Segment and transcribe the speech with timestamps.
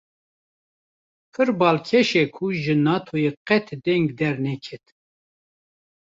[1.33, 4.85] Pir balkêşe ku ji Natoyê qet deng derneket